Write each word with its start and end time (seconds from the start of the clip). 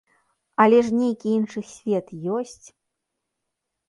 Але 0.63 0.77
ж 0.85 0.93
нейкі 1.01 1.27
іншы 1.39 1.63
свет 1.73 2.07
ёсць! 2.39 2.67